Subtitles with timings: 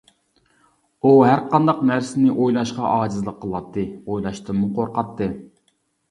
[1.07, 5.29] ئۇ ھەرقانداق نەرسىنى ئويلاشقا ئاجىزلىق قىلاتتى، ئويلاشتىنمۇ قورقاتتى.